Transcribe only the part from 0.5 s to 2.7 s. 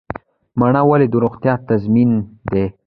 مڼه ولې د روغتیا تضمین ده؟